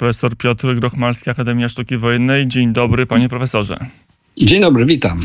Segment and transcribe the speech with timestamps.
[0.00, 2.46] Profesor Piotr Grochmalski, Akademia Sztuki Wojennej.
[2.46, 3.78] Dzień dobry, panie profesorze.
[4.36, 5.20] Dzień dobry, witam.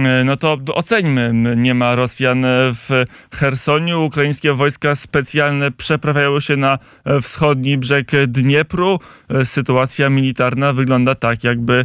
[0.00, 1.32] E, no to oceńmy.
[1.56, 3.04] Nie ma Rosjan w
[3.34, 4.04] Chersoniu.
[4.04, 6.78] Ukraińskie wojska specjalne przeprawiają się na
[7.22, 8.98] wschodni brzeg Dniepru.
[9.28, 11.84] E, sytuacja militarna wygląda tak, jakby,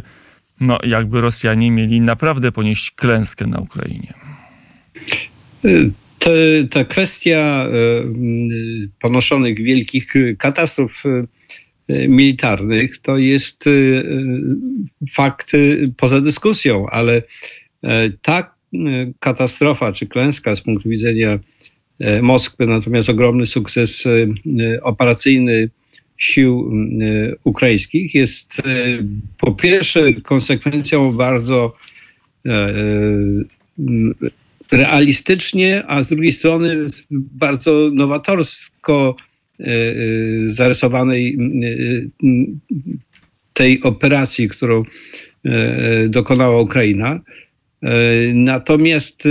[0.60, 4.14] no, jakby Rosjanie mieli naprawdę ponieść klęskę na Ukrainie.
[6.18, 6.30] Te,
[6.70, 7.68] ta kwestia e,
[9.00, 11.02] ponoszonych wielkich katastrof
[11.88, 13.64] militarnych to jest
[15.10, 15.52] fakt
[15.96, 17.22] poza dyskusją, ale
[18.22, 18.54] ta
[19.20, 21.38] katastrofa czy klęska z punktu widzenia
[22.22, 24.04] Moskwy, natomiast ogromny sukces
[24.82, 25.70] operacyjny
[26.16, 26.72] sił
[27.44, 28.62] ukraińskich jest
[29.38, 31.76] po pierwsze konsekwencją bardzo
[34.72, 36.76] realistycznie, a z drugiej strony
[37.10, 39.16] bardzo nowatorsko
[40.44, 41.38] zarysowanej
[43.52, 44.82] tej operacji, którą
[46.08, 47.20] dokonała Ukraina.
[48.34, 49.28] Natomiast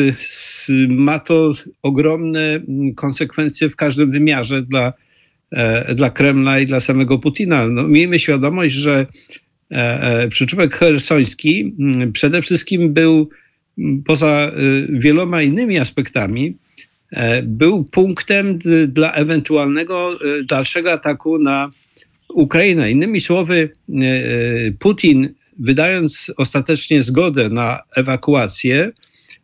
[0.90, 2.62] ma to ogromne
[2.96, 4.94] konsekwencje w każdym wymiarze dla,
[5.96, 7.68] dla Kremla i dla samego Putina.
[7.68, 9.06] No, miejmy świadomość, że
[10.30, 11.76] przyczółek hersoński
[12.14, 13.30] przede wszystkim był
[14.06, 14.52] poza
[14.90, 16.58] wieloma innymi aspektami,
[17.44, 21.72] był punktem dla ewentualnego dalszego ataku na
[22.30, 22.92] Ukrainę.
[22.92, 23.70] Innymi słowy,
[24.80, 28.92] Putin, wydając ostatecznie zgodę na ewakuację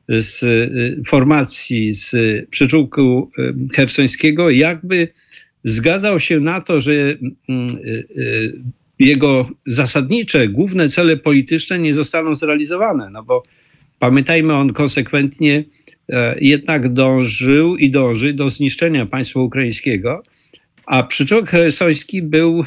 [0.09, 0.45] z
[1.07, 2.15] formacji z
[2.49, 3.31] przyczółku
[3.75, 5.07] hersońskiego, jakby
[5.63, 6.91] zgadzał się na to, że
[8.99, 13.09] jego zasadnicze, główne cele polityczne nie zostaną zrealizowane.
[13.09, 13.43] No bo
[13.99, 15.63] pamiętajmy, on konsekwentnie
[16.41, 20.23] jednak dążył i dąży do zniszczenia państwa ukraińskiego,
[20.85, 22.65] a przyczółek hersoński był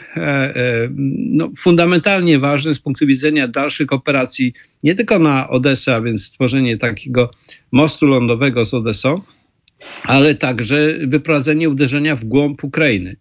[1.09, 6.79] no, fundamentalnie ważny z punktu widzenia dalszych operacji, nie tylko na Odessę, a więc stworzenie
[6.79, 7.31] takiego
[7.73, 9.21] mostu lądowego z Odessą,
[10.03, 13.17] ale także wyprowadzenie uderzenia w głąb Ukrainy.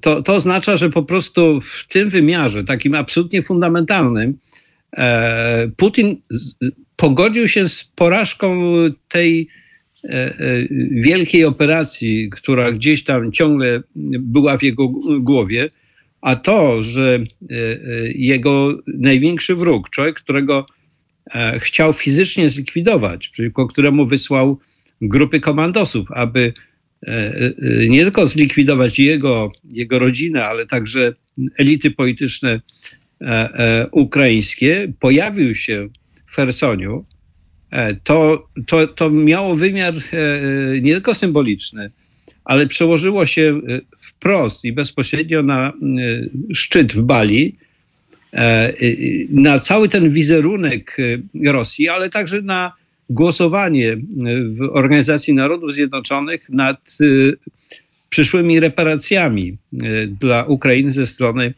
[0.00, 4.38] To, to oznacza, że po prostu w tym wymiarze, takim absolutnie fundamentalnym,
[5.76, 6.16] Putin
[6.98, 8.62] pogodził się z porażką
[9.08, 9.48] tej
[10.90, 13.82] wielkiej operacji, która gdzieś tam ciągle
[14.20, 14.88] była w jego
[15.20, 15.70] głowie,
[16.20, 17.18] a to, że
[18.14, 20.66] jego największy wróg, człowiek, którego
[21.58, 24.58] chciał fizycznie zlikwidować, przeciwko któremu wysłał
[25.00, 26.52] grupy komandosów, aby
[27.88, 31.14] nie tylko zlikwidować jego, jego rodzinę, ale także
[31.58, 32.60] elity polityczne
[33.90, 35.88] ukraińskie, pojawił się
[36.28, 37.04] w Hersoniu,
[38.04, 39.94] to, to, to miało wymiar
[40.82, 41.90] nie tylko symboliczny,
[42.44, 43.60] ale przełożyło się
[44.00, 45.72] wprost i bezpośrednio na
[46.54, 47.56] szczyt w Bali,
[49.30, 50.96] na cały ten wizerunek
[51.44, 52.72] Rosji, ale także na
[53.10, 53.96] głosowanie
[54.50, 56.98] w Organizacji Narodów Zjednoczonych nad
[58.08, 59.56] przyszłymi reparacjami
[60.20, 61.54] dla Ukrainy ze strony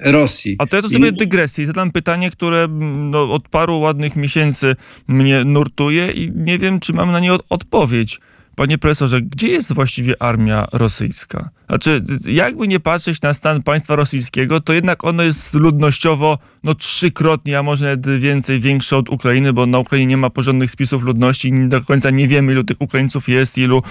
[0.00, 0.56] Rosji.
[0.58, 2.68] A to ja tu sobie dygresję i zadam pytanie, które
[3.10, 4.76] no, od paru ładnych miesięcy
[5.08, 8.20] mnie nurtuje i nie wiem, czy mam na nie od odpowiedź.
[8.56, 11.50] Panie profesorze, gdzie jest właściwie armia rosyjska?
[11.72, 17.58] Znaczy, jakby nie patrzeć na stan państwa rosyjskiego, to jednak ono jest ludnościowo no trzykrotnie,
[17.58, 21.48] a może nawet więcej, większe od Ukrainy, bo na Ukrainie nie ma porządnych spisów ludności
[21.48, 23.82] i do końca nie wiemy, ilu tych Ukraińców jest, ilu,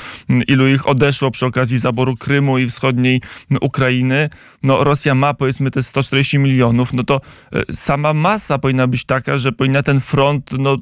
[0.47, 3.21] ilu ich odeszło przy okazji zaboru Krymu i wschodniej
[3.61, 4.29] Ukrainy.
[4.63, 7.21] No Rosja ma powiedzmy te 140 milionów, no to
[7.53, 10.77] e, sama masa powinna być taka, że powinna ten front, no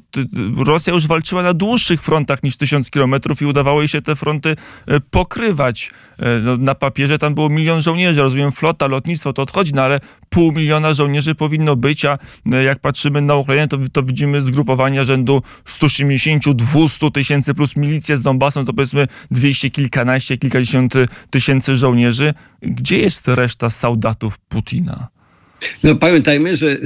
[0.64, 4.56] Rosja już walczyła na dłuższych frontach niż tysiąc kilometrów i udawało jej się te fronty
[4.86, 5.90] e, pokrywać.
[6.18, 10.00] E, no, na papierze tam było milion żołnierzy, rozumiem, flota, lotnictwo to odchodzi, no ale
[10.28, 12.18] pół miliona żołnierzy powinno być, a
[12.52, 18.22] e, jak patrzymy na Ukrainę, to, to widzimy zgrupowania rzędu 180-200 tysięcy plus milicję z
[18.22, 20.94] Donbasem, to powiedzmy 200 kilkanaście, kilkadziesiąt
[21.30, 22.34] tysięcy żołnierzy.
[22.62, 25.08] Gdzie jest reszta soldatów Putina?
[25.84, 26.78] No pamiętajmy, że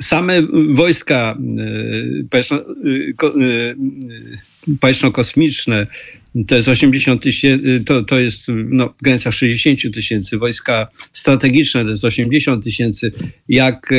[0.00, 0.42] same
[0.74, 1.36] wojska
[4.80, 5.86] powietrzno-kosmiczne
[6.48, 10.38] to jest 80 tysięcy, to, to jest no, w granicach 60 tysięcy.
[10.38, 13.12] Wojska strategiczne to jest 80 tysięcy.
[13.48, 13.96] Jak e,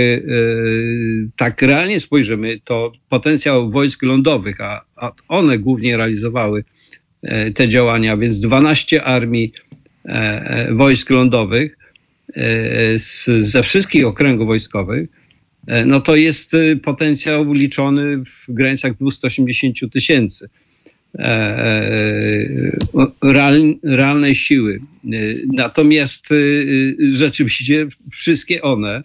[1.37, 6.63] tak realnie spojrzymy, to potencjał wojsk lądowych, a, a one głównie realizowały
[7.21, 9.53] e, te działania, więc 12 armii
[10.05, 11.77] e, wojsk lądowych
[12.97, 15.09] z, ze wszystkich okręgów wojskowych,
[15.85, 20.49] no to jest potencjał liczony w granicach 280 tysięcy.
[23.83, 24.79] Realnej siły.
[25.53, 26.29] Natomiast
[27.09, 29.03] rzeczywiście wszystkie one,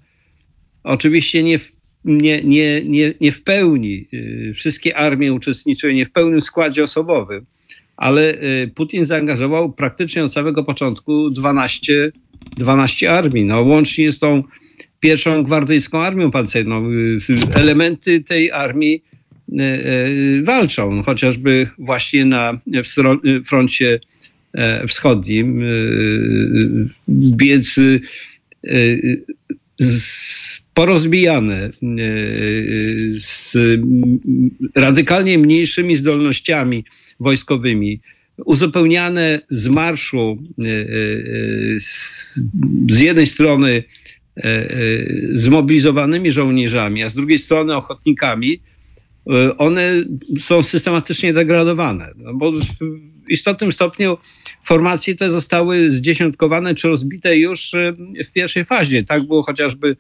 [0.85, 1.73] oczywiście nie w,
[2.05, 4.09] nie, nie, nie, nie w pełni,
[4.55, 7.47] wszystkie armie uczestniczyły nie w pełnym składzie osobowym,
[7.97, 8.39] ale
[8.75, 12.13] Putin zaangażował praktycznie od samego początku 12,
[12.57, 13.45] 12 armii.
[13.45, 14.43] No, łącznie z tą
[15.01, 16.91] pierwszą gwardyjską armią pancerną.
[17.55, 19.10] Elementy tej armii e, e,
[20.43, 22.61] walczą, no, chociażby właśnie na
[23.47, 24.01] froncie
[24.55, 25.63] e, wschodnim.
[27.39, 27.81] Więc
[30.75, 31.71] porozbijane
[33.09, 33.57] z
[34.75, 36.85] radykalnie mniejszymi zdolnościami
[37.21, 38.01] wojskowymi,
[38.45, 40.39] uzupełniane z marszu
[42.89, 43.85] z jednej strony
[44.37, 44.77] E, e,
[45.33, 48.61] zmobilizowanymi żołnierzami, a z drugiej strony ochotnikami,
[49.59, 50.05] one
[50.41, 52.11] są systematycznie degradowane.
[52.17, 54.19] No bo w istotnym stopniu
[54.65, 57.73] formacje te zostały zdziesiątkowane czy rozbite już
[58.27, 59.05] w pierwszej fazie.
[59.05, 59.97] Tak było chociażby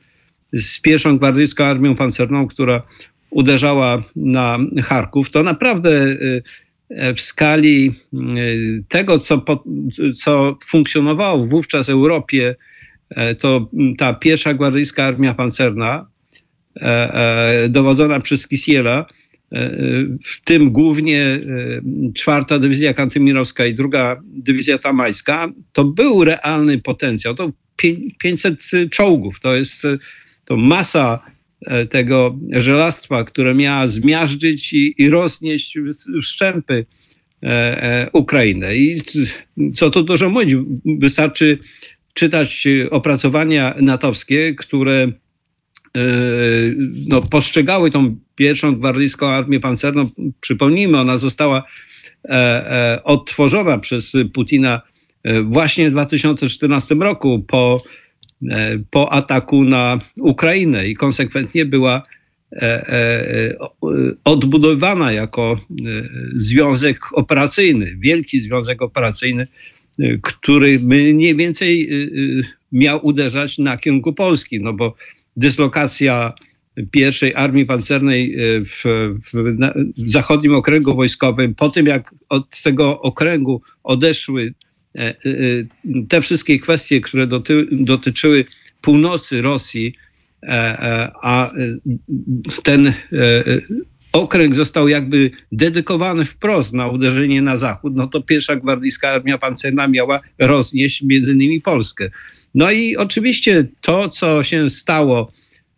[0.52, 2.82] z pierwszą gwardyjską armią pancerną, która
[3.30, 5.30] uderzała na Charków.
[5.30, 6.16] To naprawdę
[7.16, 7.92] w skali
[8.88, 9.44] tego, co,
[10.14, 12.54] co funkcjonowało wówczas w Europie,
[13.38, 16.10] to ta pierwsza gwardyjska armia pancerna,
[17.68, 19.06] dowodzona przez Kisiela,
[20.24, 21.40] w tym głównie
[22.14, 27.34] czwarta dywizja kantymirowska i druga dywizja tamajska, to był realny potencjał.
[27.34, 27.52] To
[28.18, 29.86] 500 czołgów, to jest
[30.44, 31.24] to masa
[31.90, 35.78] tego żelastwa, które miała zmiażdżyć i, i roznieść
[36.22, 36.86] szczępy
[38.12, 38.76] Ukrainę.
[38.76, 39.02] I
[39.74, 41.58] co tu dużo mówić, wystarczy
[42.14, 45.12] czytać e, opracowania natowskie, które e,
[47.08, 50.10] no, postrzegały tą pierwszą gwardyjską armię pancerną.
[50.40, 51.64] Przypomnijmy, ona została
[52.24, 54.80] e, odtworzona przez Putina
[55.44, 57.82] właśnie w 2014 roku po,
[58.90, 62.02] po ataku na Ukrainę i konsekwentnie była
[64.24, 65.60] odbudowana jako
[66.36, 69.46] związek operacyjny, wielki związek operacyjny
[70.22, 71.90] który mniej więcej
[72.72, 74.94] miał uderzać na kierunku Polski, no bo
[75.40, 76.32] dyslokacja
[76.90, 78.82] pierwszej armii pancernej y, w,
[79.24, 84.54] w, w, zachodnim okręgu wojskowym, po tym jak od tego okręgu odeszły
[84.94, 85.14] e, e,
[86.08, 88.44] te wszystkie kwestie, które doty, dotyczyły
[88.80, 89.94] północy Rosji,
[90.42, 91.52] e, a
[92.62, 92.92] ten
[94.12, 99.88] okręg został jakby dedykowany wprost na uderzenie na zachód, no to pierwsza gwardyjska armia pancerna
[99.88, 102.10] miała roznieść między innymi Polskę.
[102.54, 105.30] No i oczywiście to, co się stało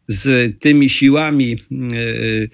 [0.08, 2.48] z tymi siłami, yy,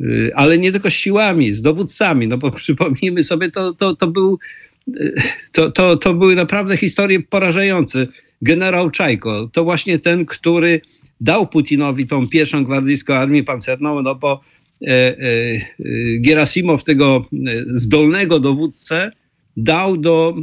[0.00, 4.06] yy, ale nie tylko z siłami, z dowódcami, no bo przypomnijmy sobie, to, to, to,
[4.06, 4.38] był,
[4.86, 5.14] yy,
[5.52, 8.06] to, to, to były naprawdę historie porażające.
[8.42, 10.80] Generał Czajko to właśnie ten, który
[11.20, 14.40] dał Putinowi tą pierwszą gwardyjską armię pancerną, no bo
[14.86, 15.60] E, e,
[16.18, 17.36] Gerasimow, tego e,
[17.66, 19.10] zdolnego dowódcę,
[19.56, 20.34] dał do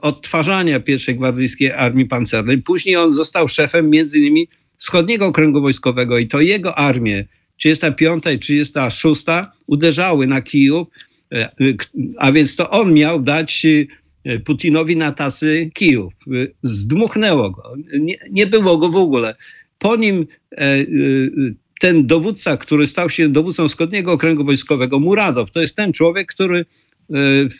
[0.00, 2.58] odtwarzania pierwszej gwardyjskiej armii pancernej.
[2.58, 4.48] Później on został szefem między innymi
[4.78, 7.24] wschodniego okręgu wojskowego i to jego armie
[7.56, 9.24] 35 i 36
[9.66, 10.88] uderzały na Kijów,
[12.18, 13.66] a więc to on miał dać
[14.44, 16.12] Putinowi na tacy Kijów.
[16.62, 17.74] Zdmuchnęło go.
[18.00, 19.34] Nie, nie było go w ogóle.
[19.78, 20.26] Po nim
[21.82, 26.58] ten dowódca, który stał się dowódcą wschodniego okręgu wojskowego, Muradow, to jest ten człowiek, który
[26.58, 26.64] e,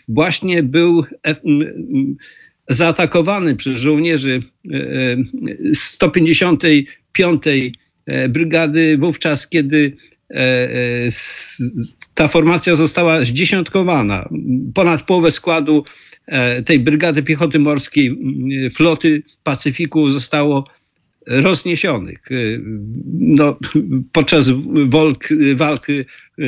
[0.08, 1.36] właśnie był e,
[2.68, 4.42] zaatakowany przez żołnierzy
[5.74, 7.42] 155
[8.06, 9.92] e, brygady wówczas, kiedy
[12.14, 14.28] ta formacja została zdziesiątkowana.
[14.74, 15.84] Ponad połowę składu
[16.66, 18.18] tej brygady piechoty morskiej
[18.74, 20.66] floty Pacyfiku zostało
[21.26, 22.60] rozniesionych y,
[23.12, 23.58] no,
[24.12, 24.50] podczas
[24.88, 25.92] walk, walki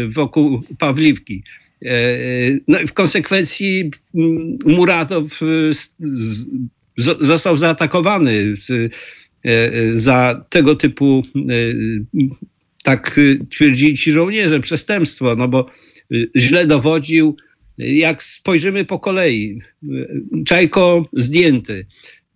[0.09, 1.43] wokół Pawliwki.
[1.85, 2.19] E,
[2.69, 5.73] no i w konsekwencji mm, Muratow y,
[7.21, 8.55] został zaatakowany
[9.93, 11.23] za tego typu,
[12.85, 15.71] tak twierdzili ci żołnierze, przestępstwo, no bo
[16.13, 17.37] y, źle dowodził.
[17.79, 19.61] Jak spojrzymy po kolei,
[20.47, 21.87] Czajko zdjęty,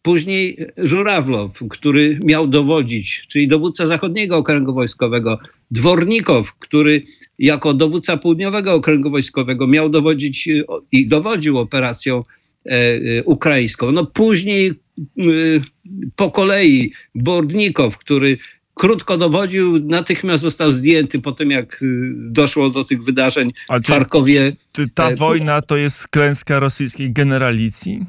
[0.02, 5.38] Później Żurawlow, który miał dowodzić, czyli dowódca zachodniego okręgu wojskowego,
[5.70, 7.02] Dwornikow, który
[7.38, 10.62] jako dowódca południowego okręgu wojskowego miał dowodzić e,
[10.92, 12.22] i dowodził operacją
[12.66, 13.92] e, e, ukraińską.
[13.92, 14.72] No później
[16.16, 18.38] po kolei Bordnikow, który
[18.74, 21.80] krótko dowodził, natychmiast został zdjęty po tym, jak
[22.14, 23.86] doszło do tych wydarzeń w
[24.72, 28.00] ty- ta wojna to jest klęska rosyjskiej generalicji?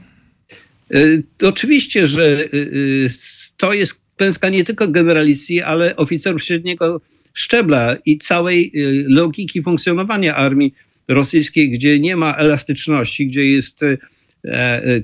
[0.96, 3.10] Y, Oczywiście, że y, y,
[3.58, 7.02] to jest klęska nie tylko generalicji, ale oficerów średniego
[7.34, 8.72] szczebla i całej
[9.08, 10.74] logiki funkcjonowania armii
[11.08, 13.80] rosyjskiej, gdzie nie ma elastyczności, gdzie jest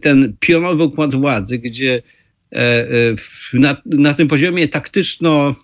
[0.01, 2.01] ten pionowy układ władzy, gdzie
[3.53, 5.55] na, na tym poziomie taktyczno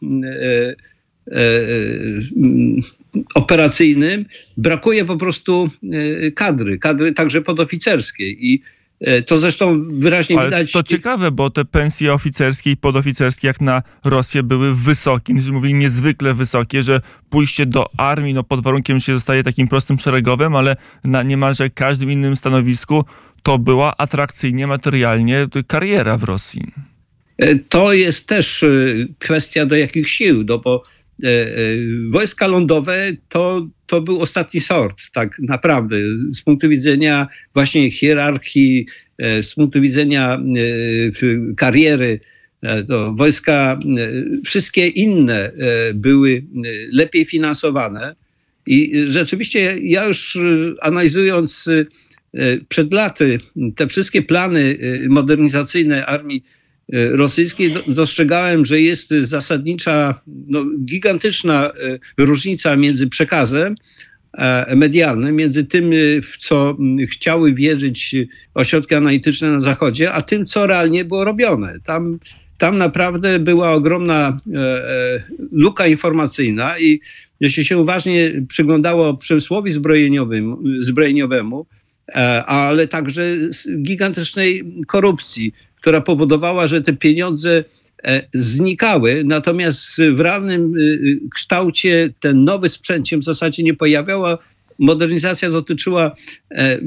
[3.36, 4.26] operacyjnym
[4.58, 5.70] brakuje po prostu
[6.36, 8.48] kadry, kadry także podoficerskiej.
[8.48, 8.62] I
[9.28, 10.72] to zresztą wyraźnie Ale widać.
[10.72, 16.34] to ciekawe, bo te pensje oficerskie i podoficerskie jak na Rosję były wysokie, mówili niezwykle
[16.34, 20.76] wysokie, że pójście do armii, no pod warunkiem, że się zostaje takim prostym szeregowym, ale
[21.04, 23.06] na niemalże każdym innym stanowisku
[23.44, 26.72] to była atrakcyjnie, materialnie kariera w Rosji.
[27.38, 28.68] E, To jest też e,
[29.20, 31.01] kwestia do jakich sił, no bo e, e,
[32.10, 35.96] wojska lądowe to, to był ostatni sort, tak naprawdę,
[36.34, 38.86] z punktu widzenia właśnie hierarchii,
[39.18, 42.20] e, z punktu widzenia e, kariery.
[42.62, 48.16] e, To wojska, e, wszystkie inne e, były e, lepiej finansowane.
[48.66, 50.40] I rzeczywiście ja już e,
[50.82, 53.40] analizując e, przed laty
[53.76, 56.61] te wszystkie plany e, modernizacyjne armii e,
[56.92, 63.76] rosyjskiej do, dostrzegałem, że jest zasadnicza, no, gigantyczna e, różnica między przekazem
[64.34, 68.16] e, medialnym, między tym, e, w co m, chciały wierzyć
[68.54, 71.80] ośrodki analityczne na Zachodzie, a tym, co realnie było robione.
[71.86, 72.20] Tam,
[72.58, 77.00] tam naprawdę była ogromna e, e, luka informacyjna i
[77.40, 79.72] jeśli się uważnie przyglądało przemysłowi
[80.80, 81.66] zbrojeniowemu,
[82.10, 83.36] e, ale także
[83.82, 87.64] gigantycznej korupcji, która powodowała, że te pieniądze
[88.04, 93.74] e, znikały, natomiast w realnym y, y, kształcie ten nowy sprzęt się w zasadzie nie
[93.74, 94.38] pojawiała.
[94.80, 96.12] Modernizacja dotyczyła
[96.52, 96.80] e,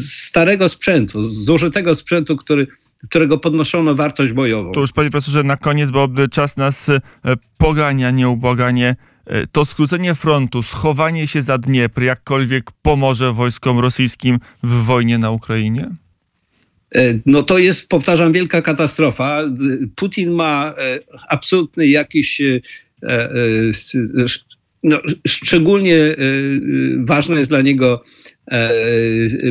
[0.00, 2.66] starego sprzętu, zużytego sprzętu, który,
[3.08, 4.72] którego podnoszono wartość bojową.
[4.72, 7.00] To już panie profesorze, na koniec, bo czas nas e,
[7.58, 8.96] pogania nieubłaganie.
[9.52, 15.90] To skrócenie frontu, schowanie się za Dniepr jakkolwiek pomoże wojskom rosyjskim w wojnie na Ukrainie?
[16.94, 19.42] E, No to jest, powtarzam, wielka katastrofa.
[19.96, 22.60] Putin ma e, absolutny jakiś, e,
[23.02, 23.30] e,
[24.82, 26.16] no, szczególnie e,
[27.04, 28.02] ważna jest dla niego
[28.50, 28.70] e,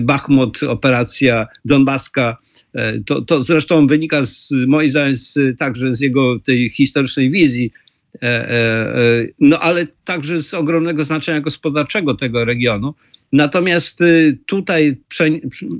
[0.01, 2.37] Bachmut, operacja donbaska.
[2.75, 7.71] E, To, to zresztą wynika z, moim zdaniem z, także z jego tej historycznej wizji,
[8.21, 8.51] e, e,
[8.95, 12.93] e, no ale także z ogromnego znaczenia gospodarczego tego regionu.
[13.33, 15.29] Natomiast y, tutaj prze,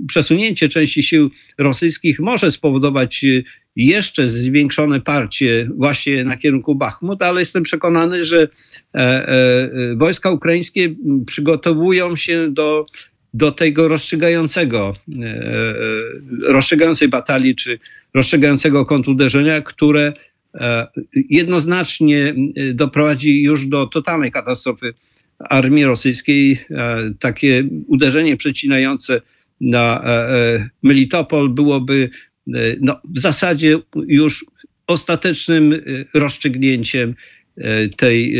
[0.08, 3.44] przesunięcie części sił rosyjskich może spowodować y,
[3.76, 8.48] jeszcze zwiększone parcie właśnie na kierunku Bachmut, ale jestem przekonany, że
[8.94, 12.86] e, e, wojska ukraińskie przygotowują się do,
[13.34, 15.74] do tego rozstrzygającego, e,
[16.48, 17.80] rozstrzygającej batalii czy
[18.14, 20.14] rozstrzygającego kontruderzenia, które
[21.30, 22.36] jednoznacznie m,
[22.74, 24.94] doprowadzi już do totalnej katastrofy
[25.50, 26.66] armii rosyjskiej.
[26.72, 29.22] E, Takie uderzenie przecinające
[29.62, 32.10] na e, e, Melitopol byłoby
[32.82, 34.46] no, w zasadzie już
[34.88, 35.82] ostatecznym
[36.14, 37.16] rozstrzygnięciem
[37.98, 38.36] tej,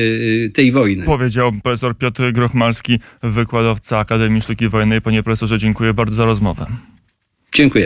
[0.54, 1.06] tej wojny.
[1.06, 5.02] Powiedział profesor Piotr Grochmalski, wykładowca Akademii Sztuki Wojennej.
[5.02, 6.66] Panie profesorze, dziękuję bardzo za rozmowę.
[7.54, 7.80] Dziękuję.